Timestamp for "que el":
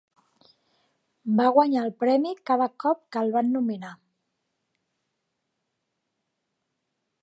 3.17-3.31